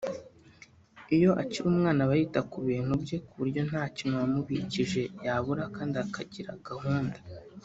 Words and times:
Iyo 1.15 1.31
akiri 1.41 1.65
umwana 1.73 1.99
aba 2.05 2.13
yita 2.19 2.41
ku 2.51 2.57
bintu 2.69 2.93
bye 3.03 3.17
ku 3.25 3.31
buryo 3.39 3.61
nta 3.69 3.83
kintu 3.97 4.15
wamubikije 4.21 5.01
yabura 5.25 5.63
kandi 5.75 5.95
akagira 6.05 6.51
gahunda 6.69 7.17